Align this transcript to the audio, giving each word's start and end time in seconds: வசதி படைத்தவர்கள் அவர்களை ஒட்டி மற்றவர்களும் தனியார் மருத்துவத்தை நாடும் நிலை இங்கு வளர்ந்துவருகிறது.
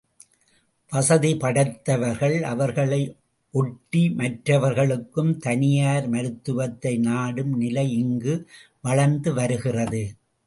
வசதி 0.91 1.31
படைத்தவர்கள் 1.35 2.37
அவர்களை 2.43 2.99
ஒட்டி 3.53 4.01
மற்றவர்களும் 4.09 5.37
தனியார் 5.37 6.07
மருத்துவத்தை 6.09 6.97
நாடும் 6.99 7.53
நிலை 7.57 7.85
இங்கு 7.97 8.47
வளர்ந்துவருகிறது. 8.87 10.03